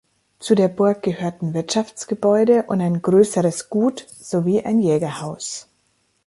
Zu 0.39 0.55
der 0.55 0.67
Burg 0.67 1.03
gehörten 1.03 1.53
Wirtschaftsgebäude 1.53 2.63
und 2.63 2.81
ein 2.81 3.03
größeres 3.03 3.69
Gut 3.69 4.07
sowie 4.09 4.61
ein 4.63 4.79
Jägerhaus. 4.79 5.67